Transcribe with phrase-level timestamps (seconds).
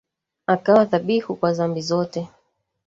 [0.47, 2.27] Akawa dhabihu kwa dhambi zote